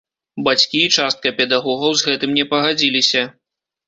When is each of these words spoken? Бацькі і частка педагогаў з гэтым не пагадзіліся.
Бацькі 0.45 0.79
і 0.85 0.93
частка 1.03 1.31
педагогаў 1.41 1.91
з 1.99 2.07
гэтым 2.07 2.31
не 2.39 2.45
пагадзіліся. 2.55 3.23